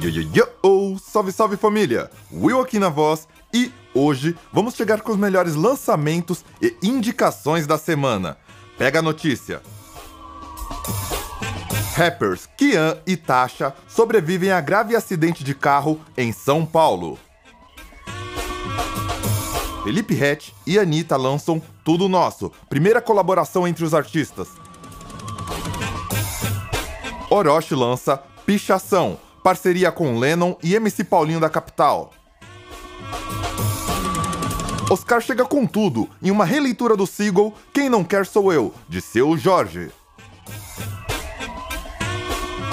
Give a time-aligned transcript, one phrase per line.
[0.00, 0.96] Yo, yo, yo!
[1.00, 2.08] Salve, salve família!
[2.30, 7.76] Will aqui na voz e hoje vamos chegar com os melhores lançamentos e indicações da
[7.76, 8.36] semana.
[8.76, 9.60] Pega a notícia!
[11.96, 17.18] Rappers Kian e Tasha sobrevivem a grave acidente de carro em São Paulo.
[19.82, 24.48] Felipe Rett e Anitta lançam Tudo Nosso, primeira colaboração entre os artistas.
[27.28, 32.12] Orochi lança Pichação, parceria com Lennon e MC Paulinho da Capital.
[34.90, 39.00] Oscar chega com tudo em uma releitura do single Quem Não Quer Sou Eu, de
[39.00, 39.90] seu Jorge.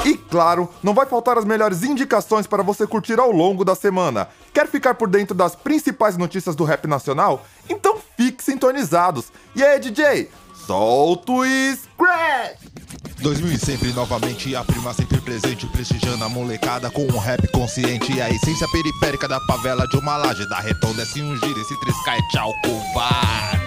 [0.03, 4.27] E claro, não vai faltar as melhores indicações para você curtir ao longo da semana.
[4.53, 7.45] Quer ficar por dentro das principais notícias do rap nacional?
[7.69, 9.31] Então fique sintonizados.
[9.55, 10.29] E aí, DJ,
[10.65, 12.75] solta o scratch!
[13.21, 18.13] 2000 sempre novamente, a prima sempre presente, prestigiando a molecada com um rap consciente.
[18.13, 21.79] E a essência periférica da favela de uma laje, da retonda é um giro, esse
[21.79, 23.65] triscar é tchau, covarde.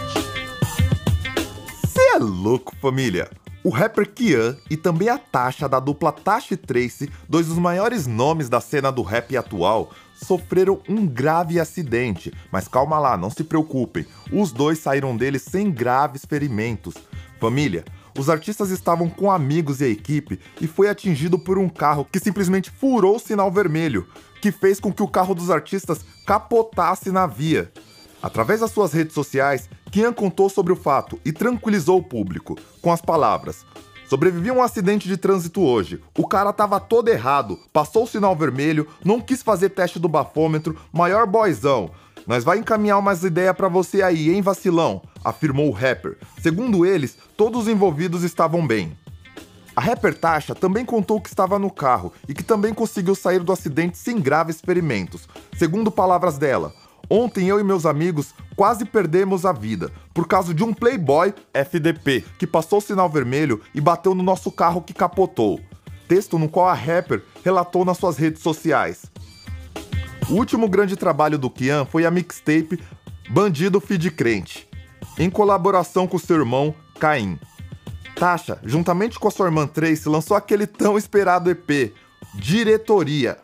[1.89, 3.29] Cê é louco, família!
[3.65, 8.49] O rapper Kian e também a Tasha da dupla Tasha Trace, dois dos maiores nomes
[8.49, 12.33] da cena do rap atual, sofreram um grave acidente.
[12.53, 16.95] Mas calma lá, não se preocupem, os dois saíram dele sem graves ferimentos.
[17.41, 17.85] Família,
[18.17, 22.21] os artistas estavam com amigos e a equipe e foi atingido por um carro que
[22.21, 24.07] simplesmente furou o sinal vermelho,
[24.41, 27.73] que fez com que o carro dos artistas capotasse na via.
[28.23, 32.93] Através das suas redes sociais, Kian contou sobre o fato e tranquilizou o público com
[32.93, 33.65] as palavras:
[34.09, 36.03] Sobrevivi a um acidente de trânsito hoje.
[36.17, 40.79] O cara tava todo errado, passou o sinal vermelho, não quis fazer teste do bafômetro,
[40.93, 41.91] maior boizão.
[42.27, 45.03] Nós vai encaminhar umas ideias para você aí, hein, vacilão?
[45.25, 46.17] afirmou o rapper.
[46.41, 48.97] Segundo eles, todos os envolvidos estavam bem.
[49.77, 53.53] A rapper Tasha também contou que estava no carro e que também conseguiu sair do
[53.53, 55.29] acidente sem graves ferimentos.
[55.57, 56.75] Segundo palavras dela,
[57.11, 62.25] Ontem eu e meus amigos quase perdemos a vida por causa de um Playboy FDP
[62.39, 65.61] que passou o sinal vermelho e bateu no nosso carro que capotou.
[66.07, 69.07] Texto no qual a rapper relatou nas suas redes sociais.
[70.29, 72.79] O último grande trabalho do Kian foi a mixtape
[73.31, 74.69] Bandido Feed Crente,
[75.19, 77.39] em colaboração com seu irmão Caim.
[78.15, 81.95] Tasha, juntamente com a sua irmã Trace, lançou aquele tão esperado EP,
[82.35, 83.39] Diretoria.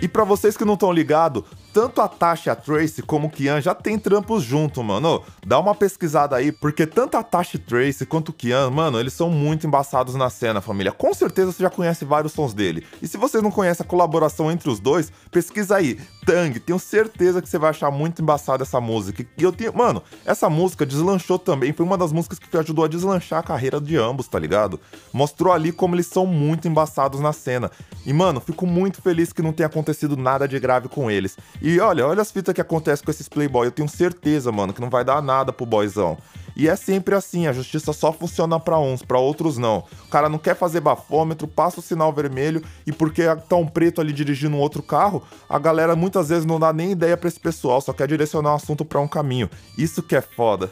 [0.00, 1.44] E para vocês que não estão ligados,
[1.74, 5.20] tanto a Tasha e a Tracy como o Kian já tem trampos junto, mano.
[5.44, 9.12] Dá uma pesquisada aí, porque tanto a Tasha e Tracy quanto o Kian, mano, eles
[9.12, 10.92] são muito embaçados na cena, família.
[10.92, 12.86] Com certeza você já conhece vários sons dele.
[13.02, 15.98] E se você não conhece a colaboração entre os dois, pesquisa aí.
[16.24, 19.26] Tang, tenho certeza que você vai achar muito embaçada essa música.
[19.36, 22.88] E eu tenho, mano, essa música deslanchou também, foi uma das músicas que ajudou a
[22.88, 24.78] deslanchar a carreira de ambos, tá ligado?
[25.12, 27.68] Mostrou ali como eles são muito embaçados na cena.
[28.06, 31.36] E, mano, fico muito feliz que não tenha acontecido nada de grave com eles.
[31.66, 33.66] E olha, olha as fitas que acontecem com esses playboy.
[33.66, 36.18] Eu tenho certeza, mano, que não vai dar nada pro boyzão.
[36.54, 39.82] E é sempre assim, a justiça só funciona para uns, para outros não.
[40.04, 44.02] O cara não quer fazer bafômetro, passa o sinal vermelho e porque tá um preto
[44.02, 47.40] ali dirigindo um outro carro, a galera muitas vezes não dá nem ideia para esse
[47.40, 49.48] pessoal, só quer direcionar o assunto para um caminho.
[49.78, 50.70] Isso que é foda.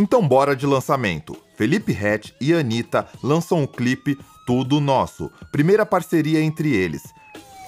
[0.00, 1.36] Então bora de lançamento.
[1.54, 4.18] Felipe Rett e Anitta lançam o clipe
[4.48, 7.14] Tudo Nosso, primeira parceria entre eles.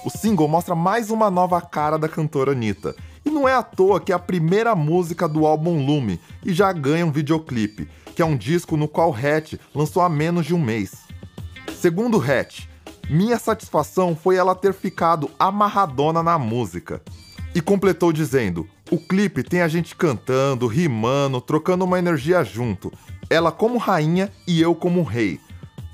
[0.05, 2.95] O single mostra mais uma nova cara da cantora Anitta.
[3.25, 6.71] E não é à toa que é a primeira música do álbum Lume e já
[6.71, 10.59] ganha um videoclipe, que é um disco no qual Hatch lançou há menos de um
[10.59, 10.93] mês.
[11.75, 12.67] Segundo Hatch,
[13.09, 17.01] minha satisfação foi ela ter ficado amarradona na música.
[17.53, 22.91] E completou dizendo: o clipe tem a gente cantando, rimando, trocando uma energia junto.
[23.29, 25.41] Ela como rainha e eu como rei.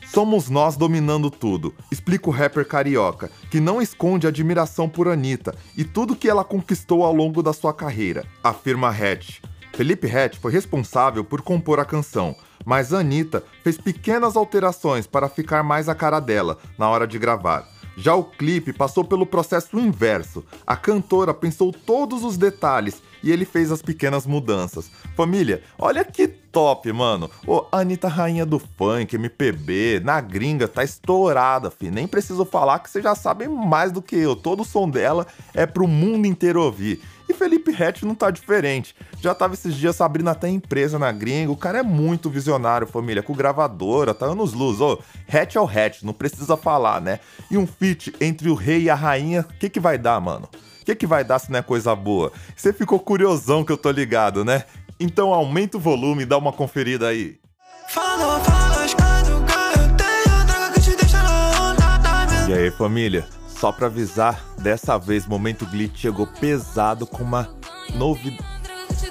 [0.07, 5.83] Somos nós dominando tudo, explica o rapper carioca, que não esconde admiração por Anitta e
[5.83, 9.41] tudo que ela conquistou ao longo da sua carreira, afirma Hatch.
[9.73, 15.63] Felipe Hatch foi responsável por compor a canção, mas Anitta fez pequenas alterações para ficar
[15.63, 17.67] mais a cara dela na hora de gravar.
[17.97, 20.43] Já o clipe passou pelo processo inverso.
[20.65, 24.91] A cantora pensou todos os detalhes e ele fez as pequenas mudanças.
[25.15, 27.29] Família, olha que top, mano.
[27.45, 31.89] Ô, Anitta rainha do funk, MPB, na gringa, tá estourada, fi.
[31.89, 34.35] Nem preciso falar que vocês já sabem mais do que eu.
[34.35, 37.01] Todo o som dela é pro mundo inteiro ouvir.
[37.35, 38.95] E Felipe Rett não tá diferente.
[39.19, 41.51] Já tava esses dias abrindo até empresa na gringa.
[41.51, 44.79] O cara é muito visionário, família, com gravadora, tá anos luz.
[44.79, 44.97] Ô,
[45.27, 47.19] Hatch é o Hatch, não precisa falar, né?
[47.51, 50.47] E um feat entre o rei e a rainha, o que que vai dar, mano?
[50.81, 52.31] O que que vai dar se não é coisa boa?
[52.55, 54.63] Você ficou curiosão que eu tô ligado, né?
[54.97, 57.37] Então aumenta o volume e dá uma conferida aí.
[60.81, 61.17] Te deixa
[62.55, 63.27] aí, família?
[63.65, 67.49] Só pra avisar, dessa vez Momento Glitch chegou pesado com uma
[67.95, 68.45] novidade.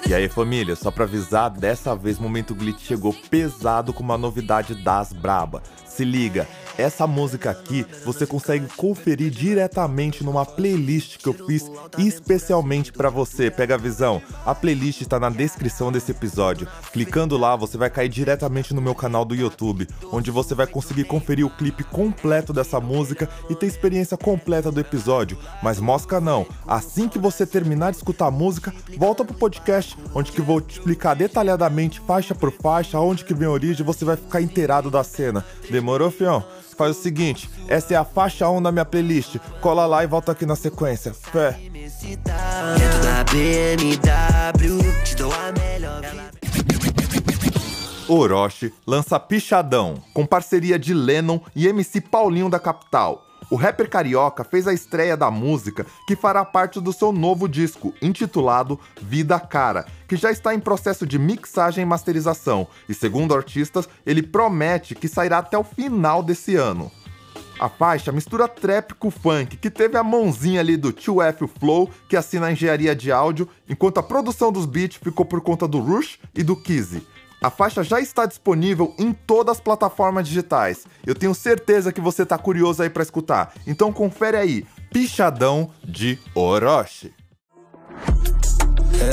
[0.07, 4.73] E aí, família, só pra avisar, dessa vez Momento Glitch chegou pesado com uma novidade
[4.75, 5.61] das braba.
[5.85, 12.91] Se liga, essa música aqui você consegue conferir diretamente numa playlist que eu fiz especialmente
[12.91, 13.49] para você.
[13.49, 14.21] Pega a visão.
[14.45, 16.67] A playlist está na descrição desse episódio.
[16.91, 21.05] Clicando lá, você vai cair diretamente no meu canal do YouTube, onde você vai conseguir
[21.05, 25.37] conferir o clipe completo dessa música e ter experiência completa do episódio.
[25.61, 26.45] Mas mosca não.
[26.67, 30.79] Assim que você terminar de escutar a música, volta pro podcast, onde que vou te
[30.79, 35.03] explicar detalhadamente faixa por faixa, onde que vem a origem, você vai ficar inteirado da
[35.03, 35.45] cena.
[35.69, 36.43] Demorou, fião?
[36.77, 39.37] Faz o seguinte, essa é a faixa 1 da minha playlist.
[39.61, 41.13] Cola lá e volta aqui na sequência.
[41.13, 41.57] Fé.
[48.07, 53.24] Orochi lança Pichadão, com parceria de Lennon e MC Paulinho da Capital.
[53.49, 57.93] O rapper carioca fez a estreia da música que fará parte do seu novo disco,
[58.01, 63.87] intitulado Vida Cara, que já está em processo de mixagem e masterização, e segundo artistas,
[64.05, 66.91] ele promete que sairá até o final desse ano.
[67.59, 72.17] A faixa mistura trap com funk, que teve a mãozinha ali do 2F Flow, que
[72.17, 76.19] assina a engenharia de áudio, enquanto a produção dos beats ficou por conta do Rush
[76.35, 77.07] e do Kizzy.
[77.41, 80.85] A faixa já está disponível em todas as plataformas digitais.
[81.05, 83.53] Eu tenho certeza que você está curioso aí para escutar.
[83.67, 87.13] Então confere aí, Pichadão de Orochi.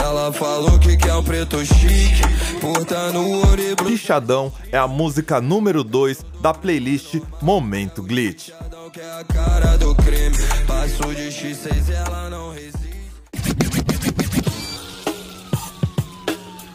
[0.00, 2.22] Ela falou que quer um preto chique,
[2.60, 3.20] portando
[3.60, 8.50] e Pichadão é a música número 2 da playlist Momento Glitch.
[8.92, 10.36] Que é a cara do crime,
[10.66, 12.91] passo de X6 ela não resiste.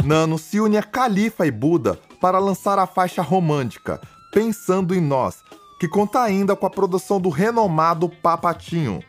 [0.07, 3.99] Nano se une a Califa e Buda para lançar a faixa romântica
[4.31, 5.43] Pensando em Nós,
[5.81, 9.03] que conta ainda com a produção do renomado Papatinho.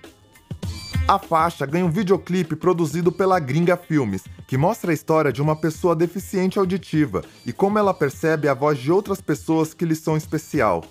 [1.07, 5.55] A faixa ganha um videoclipe produzido pela Gringa Filmes, que mostra a história de uma
[5.55, 10.17] pessoa deficiente auditiva e como ela percebe a voz de outras pessoas que lhe são
[10.17, 10.83] especial.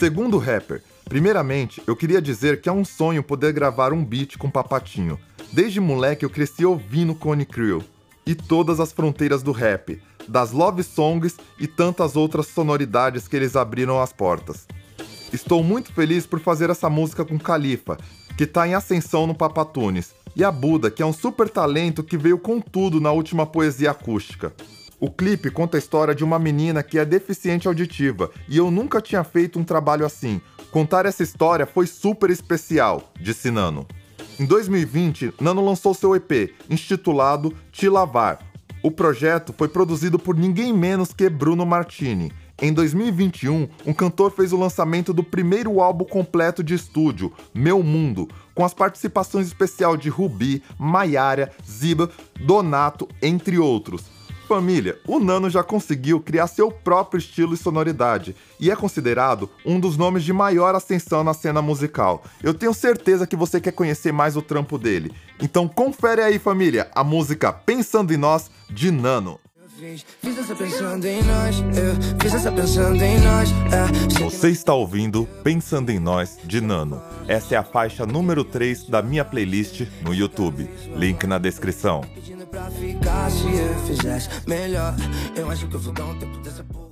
[0.00, 4.36] Segundo o rapper, primeiramente eu queria dizer que é um sonho poder gravar um beat
[4.36, 5.16] com Papatinho.
[5.52, 7.93] Desde moleque eu cresci ouvindo Cone Crew
[8.26, 13.56] e todas as fronteiras do rap, das love songs e tantas outras sonoridades que eles
[13.56, 14.66] abriram as portas.
[15.32, 17.98] Estou muito feliz por fazer essa música com Califa,
[18.36, 22.16] que está em ascensão no Papatunes, e a Buda, que é um super talento que
[22.16, 24.52] veio com tudo na última poesia acústica.
[24.98, 29.00] O clipe conta a história de uma menina que é deficiente auditiva e eu nunca
[29.00, 30.40] tinha feito um trabalho assim.
[30.70, 33.86] Contar essa história foi super especial, disse Nano.
[34.38, 38.40] Em 2020, Nano lançou seu EP, intitulado Te Lavar.
[38.82, 42.32] O projeto foi produzido por ninguém menos que Bruno Martini.
[42.60, 48.28] Em 2021, um cantor fez o lançamento do primeiro álbum completo de estúdio, Meu Mundo,
[48.54, 52.10] com as participações especiais de Rubi, Maiara, Ziba,
[52.40, 54.13] Donato, entre outros.
[54.46, 59.80] Família, o Nano já conseguiu criar seu próprio estilo e sonoridade e é considerado um
[59.80, 62.22] dos nomes de maior ascensão na cena musical.
[62.42, 65.12] Eu tenho certeza que você quer conhecer mais o trampo dele.
[65.40, 69.40] Então confere aí, família, a música Pensando em Nós de Nano.
[74.20, 77.02] Você está ouvindo Pensando em Nós de Nano.
[77.26, 80.70] Essa é a faixa número 3 da minha playlist no YouTube.
[80.94, 82.02] Link na descrição
[82.54, 84.94] pra ficar se eu fizesse melhor.
[85.34, 86.90] Eu acho que eu vou dar um tempo dessa porra.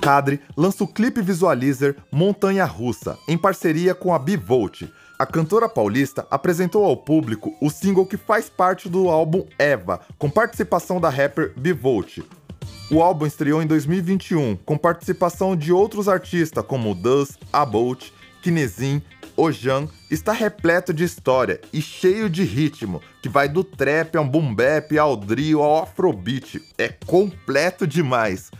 [0.00, 4.82] Cadre lança o clipe visualizer Montanha Russa, em parceria com a Bivolt.
[5.18, 10.30] A cantora paulista apresentou ao público o single que faz parte do álbum Eva, com
[10.30, 12.18] participação da rapper Bivolt.
[12.88, 19.02] O álbum estreou em 2021, com participação de outros artistas como Duz, About, Kinesin,
[19.36, 24.54] Ojan está repleto de história e cheio de ritmo, que vai do trap ao boom
[24.54, 26.62] bap, ao drill, ao afrobeat.
[26.78, 28.50] É completo demais.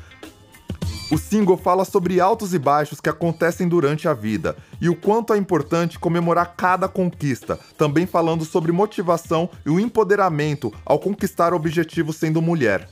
[1.10, 5.32] O single fala sobre altos e baixos que acontecem durante a vida e o quanto
[5.32, 12.16] é importante comemorar cada conquista, também falando sobre motivação e o empoderamento ao conquistar objetivos
[12.16, 12.88] sendo mulher.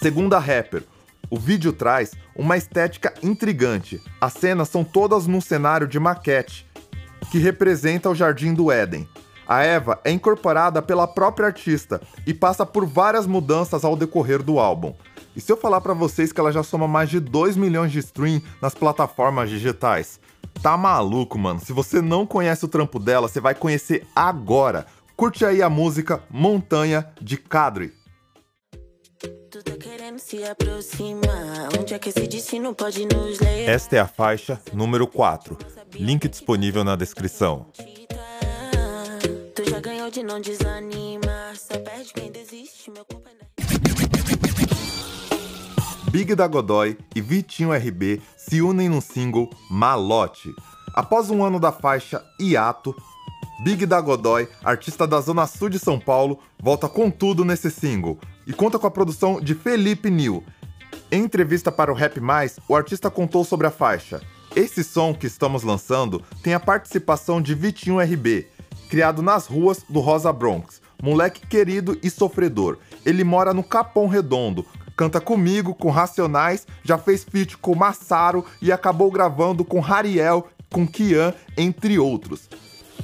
[0.00, 0.84] Segundo a rapper,
[1.30, 4.02] o vídeo traz uma estética intrigante.
[4.20, 6.66] As cenas são todas num cenário de maquete,
[7.30, 9.08] que representa o Jardim do Éden.
[9.46, 14.58] A Eva é incorporada pela própria artista e passa por várias mudanças ao decorrer do
[14.58, 14.94] álbum.
[15.34, 17.98] E se eu falar para vocês que ela já soma mais de 2 milhões de
[18.00, 20.20] stream nas plataformas digitais?
[20.62, 21.60] Tá maluco, mano.
[21.60, 24.86] Se você não conhece o trampo dela, você vai conhecer agora.
[25.16, 27.94] Curte aí a música Montanha de Cadre.
[30.28, 31.70] Se aproxima.
[31.80, 33.72] Onde é que esse destino pode nos levar?
[33.72, 35.56] Esta é a faixa número 4.
[35.94, 37.64] Link disponível na descrição.
[39.54, 41.54] Tu já ganhou de não desanima.
[41.54, 43.46] Só perde quem desiste, meu companheiro.
[46.10, 50.54] Big da Godoy e Vitinho RB se unem no single Malote.
[50.92, 52.94] Após um ano da faixa Hiato,
[53.64, 58.18] Big da Godoy, artista da Zona Sul de São Paulo, volta com tudo nesse single
[58.48, 60.42] e conta com a produção de Felipe Nil.
[61.12, 64.22] Em entrevista para o Rap Mais, o artista contou sobre a faixa.
[64.56, 68.48] Esse som que estamos lançando tem a participação de Vitinho RB,
[68.88, 72.78] criado nas ruas do Rosa Bronx, moleque querido e sofredor.
[73.04, 74.64] Ele mora no Capão Redondo,
[74.96, 80.86] canta comigo, com Racionais, já fez feat com Massaro e acabou gravando com Rariel, com
[80.86, 82.48] Kian, entre outros.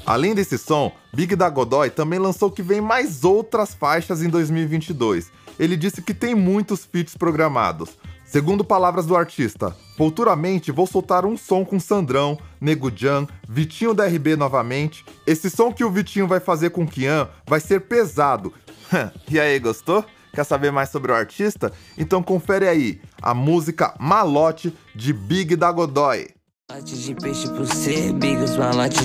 [0.07, 5.33] Além desse som, Big da Godoy também lançou que vem mais outras faixas em 2022.
[5.59, 7.91] Ele disse que tem muitos feats programados.
[8.25, 14.07] Segundo palavras do artista, futuramente vou soltar um som com Sandrão, Nego Jan, Vitinho da
[14.07, 15.05] RB novamente.
[15.27, 18.53] Esse som que o Vitinho vai fazer com Kian vai ser pesado.
[19.31, 20.05] e aí, gostou?
[20.35, 21.73] Quer saber mais sobre o artista?
[21.97, 26.34] Então confere aí a música Malote de Big da Godoy.
[26.83, 28.39] De peixe pro C, big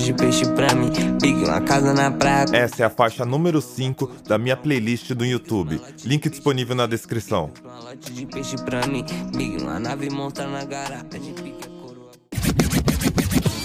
[0.01, 0.89] de peixe pra mim,
[1.21, 2.45] big uma casa na praia.
[2.53, 5.81] Essa é a faixa número 5 da minha playlist do YouTube.
[6.05, 7.51] Link disponível na descrição.
[7.99, 9.03] de peixe pra mim,
[9.35, 10.65] big uma nave monta na
[11.03, 11.69] pique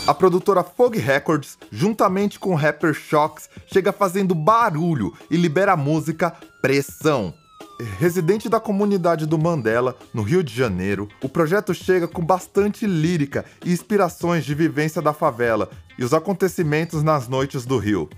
[0.07, 5.77] a produtora Fog Records, juntamente com o rapper Shox, chega fazendo barulho e libera a
[5.77, 7.33] música Pressão.
[7.81, 13.45] Residente da comunidade do Mandela, no Rio de Janeiro, o projeto chega com bastante lírica
[13.65, 18.09] e inspirações de vivência da favela e os acontecimentos nas noites do Rio.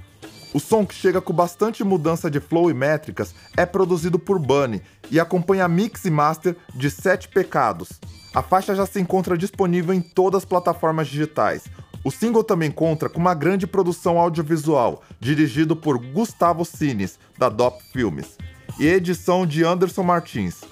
[0.53, 4.83] O som que chega com bastante mudança de flow e métricas é produzido por Bunny
[5.11, 7.89] e acompanha a mix e master de Sete Pecados.
[8.35, 11.65] A faixa já se encontra disponível em todas as plataformas digitais.
[12.05, 17.83] O single também conta com uma grande produção audiovisual, dirigido por Gustavo Cines, da Dop
[17.93, 18.36] Filmes
[18.79, 20.63] e edição de Anderson Martins.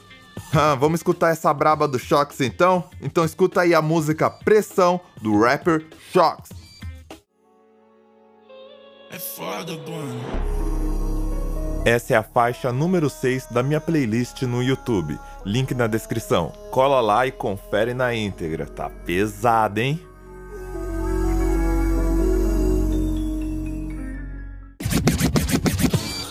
[0.53, 2.85] Ah, vamos escutar essa braba do Shox então?
[3.01, 6.51] Então escuta aí a música Pressão do rapper Shox.
[9.11, 10.65] É foda, mano.
[11.85, 15.19] Essa é a faixa número 6 da minha playlist no YouTube.
[15.45, 16.53] Link na descrição.
[16.71, 18.67] Cola lá e confere na íntegra.
[18.67, 20.01] Tá pesado, hein?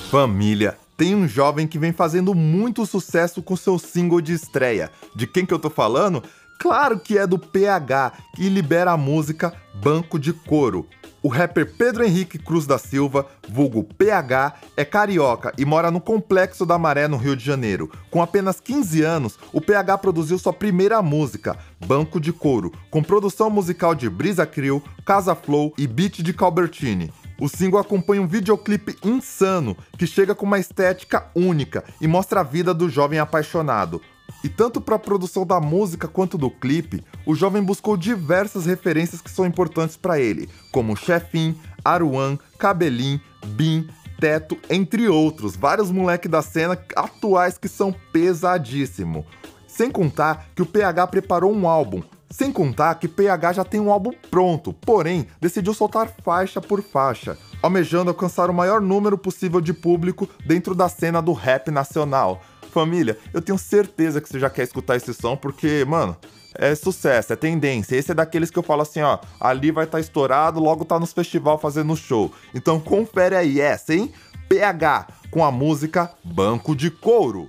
[0.09, 4.91] Família tem um jovem que vem fazendo muito sucesso com seu single de estreia.
[5.15, 6.23] De quem que eu tô falando?
[6.59, 10.87] Claro que é do PH, que libera a música Banco de Couro.
[11.23, 16.65] O rapper Pedro Henrique Cruz da Silva, vulgo PH, é carioca e mora no Complexo
[16.65, 17.89] da Maré, no Rio de Janeiro.
[18.11, 23.49] Com apenas 15 anos, o PH produziu sua primeira música, Banco de Couro, com produção
[23.49, 27.09] musical de Brisa Crew, Casa Flow e beat de Calbertini.
[27.39, 32.43] O single acompanha um videoclipe insano que chega com uma estética única e mostra a
[32.43, 34.01] vida do jovem apaixonado.
[34.43, 39.21] E tanto para a produção da música quanto do clipe, o jovem buscou diversas referências
[39.21, 43.87] que são importantes para ele, como Chefin, Aruan, Cabelim, Bin,
[44.19, 49.25] Teto, entre outros, vários moleques da cena atuais que são pesadíssimo.
[49.67, 52.01] Sem contar que o PH preparou um álbum
[52.33, 57.37] sem contar que PH já tem um álbum pronto, porém decidiu soltar faixa por faixa,
[57.61, 62.41] almejando alcançar o maior número possível de público dentro da cena do rap nacional.
[62.71, 66.17] Família, eu tenho certeza que você já quer escutar esse som porque, mano,
[66.55, 67.95] é sucesso, é tendência.
[67.95, 70.99] Esse é daqueles que eu falo assim, ó, ali vai estar tá estourado, logo tá
[70.99, 72.33] nos festival fazendo show.
[72.51, 74.11] Então confere aí essa, hein?
[74.49, 77.47] PH com a música Banco de Couro.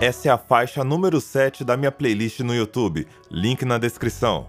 [0.00, 4.48] Essa é a faixa número 7 da minha playlist no YouTube, link na descrição.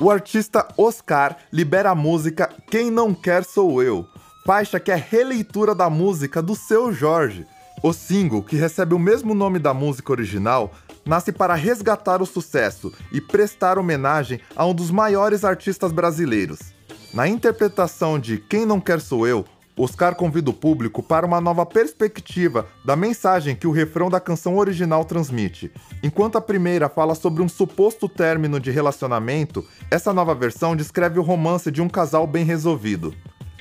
[0.00, 4.06] O artista Oscar libera a música Quem Não Quer Sou Eu,
[4.46, 7.44] faixa que é releitura da música do seu Jorge.
[7.82, 10.70] O single, que recebe o mesmo nome da música original,
[11.04, 16.73] nasce para resgatar o sucesso e prestar homenagem a um dos maiores artistas brasileiros.
[17.14, 19.44] Na interpretação de Quem Não Quer Sou Eu,
[19.76, 24.56] Oscar convida o público para uma nova perspectiva da mensagem que o refrão da canção
[24.56, 25.70] original transmite.
[26.02, 31.22] Enquanto a primeira fala sobre um suposto término de relacionamento, essa nova versão descreve o
[31.22, 33.14] romance de um casal bem resolvido.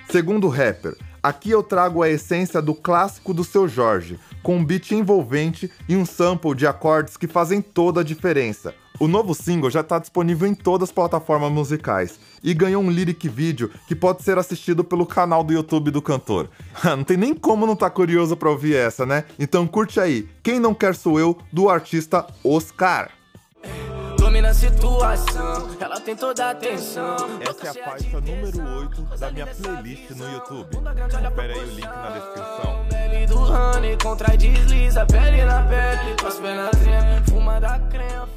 [0.09, 4.65] Segundo o rapper, aqui eu trago a essência do clássico do seu Jorge, com um
[4.65, 8.73] beat envolvente e um sample de acordes que fazem toda a diferença.
[8.99, 13.27] O novo single já está disponível em todas as plataformas musicais e ganhou um lyric
[13.27, 16.49] vídeo que pode ser assistido pelo canal do YouTube do cantor.
[16.83, 19.25] não tem nem como não estar tá curioso para ouvir essa, né?
[19.39, 20.29] Então curte aí.
[20.43, 23.09] Quem não quer sou eu do artista Oscar.
[24.17, 27.17] Domina a situação, ela tem toda a atenção.
[27.41, 30.77] Essa é a faixa número 8 da minha playlist no YouTube.
[30.77, 32.85] Confere aí o link na descrição.
[32.89, 38.27] Bebe do honey, contra desliza, pele na pele, as pernas tremem, fuma da crema,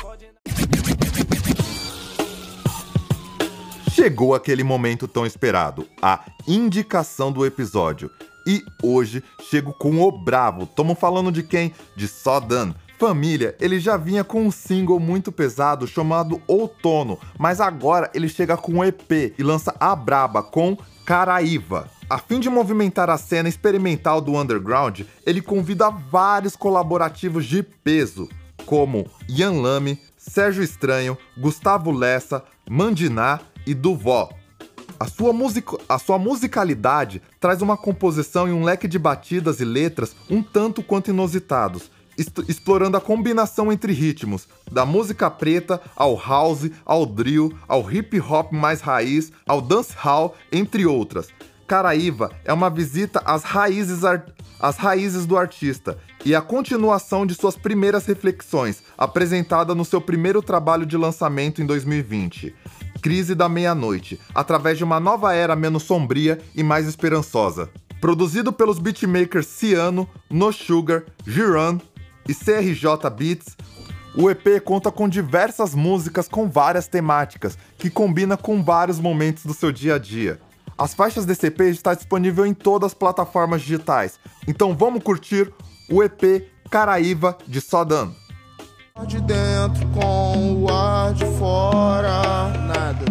[3.96, 8.10] Chegou aquele momento tão esperado, a indicação do episódio.
[8.46, 10.66] E hoje chego com o bravo.
[10.66, 11.72] Tamo falando de quem?
[11.96, 12.74] De Sodan.
[12.98, 18.54] Família, ele já vinha com um single muito pesado chamado Outono, mas agora ele chega
[18.54, 20.76] com um EP e lança a Braba com
[21.06, 21.88] Caraíva.
[22.10, 28.28] A fim de movimentar a cena experimental do underground, ele convida vários colaborativos de peso,
[28.66, 34.30] como Ian Lame, Sérgio Estranho, Gustavo Lessa, Mandiná e Duvó.
[34.98, 35.76] A sua, music...
[35.88, 40.82] a sua musicalidade traz uma composição e um leque de batidas e letras um tanto
[40.82, 41.90] quanto inusitados,
[42.48, 48.52] explorando a combinação entre ritmos, da música preta ao house, ao drill, ao hip hop
[48.52, 51.28] mais raiz, ao dancehall, entre outras.
[51.66, 54.00] Caraíva é uma visita às raízes,
[54.60, 60.40] às raízes do artista e a continuação de suas primeiras reflexões, apresentada no seu primeiro
[60.40, 62.54] trabalho de lançamento em 2020.
[63.06, 67.70] Crise da Meia-Noite, através de uma nova era menos sombria e mais esperançosa.
[68.00, 71.78] Produzido pelos beatmakers Ciano, No Sugar, Giran
[72.28, 73.56] e CRJ Beats,
[74.16, 79.54] o EP conta com diversas músicas com várias temáticas, que combina com vários momentos do
[79.54, 80.40] seu dia a dia.
[80.76, 85.52] As faixas desse EP está disponível em todas as plataformas digitais, então vamos curtir
[85.88, 88.10] o EP Caraíva de Sodan.
[89.04, 93.04] De dentro com o ar de fora, nada.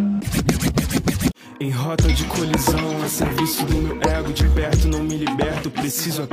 [1.58, 6.28] Em rota de colisão, a serviço do meu ego, de perto não me liberto, preciso.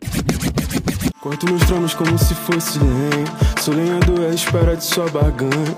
[1.21, 3.25] Corto meus drones como se fosse lenha.
[3.61, 5.77] Sou lenhador à espera de sua barganha.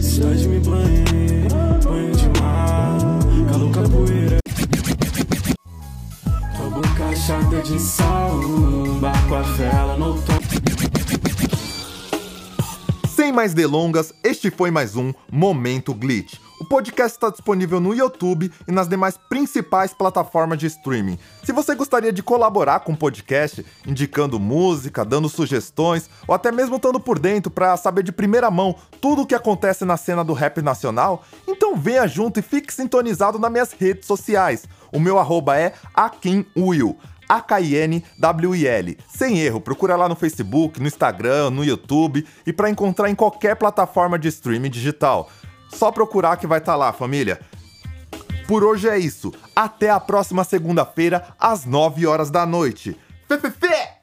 [0.00, 1.48] Cidade me banhei,
[1.82, 2.98] banho de mar,
[3.50, 4.38] calor capoeira.
[6.56, 8.38] Tua boca chata de sal,
[9.00, 10.14] barco a vela no
[13.26, 16.38] tom mais delongas, este foi mais um Momento Glitch.
[16.60, 21.18] O podcast está disponível no YouTube e nas demais principais plataformas de streaming.
[21.44, 26.76] Se você gostaria de colaborar com o podcast, indicando música, dando sugestões ou até mesmo
[26.76, 30.32] estando por dentro para saber de primeira mão tudo o que acontece na cena do
[30.32, 34.64] rap nacional, então venha junto e fique sintonizado nas minhas redes sociais.
[34.92, 36.96] O meu arroba é AkinWill.
[37.28, 38.98] A-K-I-N-W-I-L.
[39.08, 43.56] Sem erro, procura lá no Facebook, no Instagram, no YouTube e para encontrar em qualquer
[43.56, 45.30] plataforma de streaming digital.
[45.68, 47.40] Só procurar que vai estar tá lá, família.
[48.46, 49.32] Por hoje é isso.
[49.54, 52.96] Até a próxima segunda-feira, às 9 horas da noite.
[53.28, 53.95] Fê!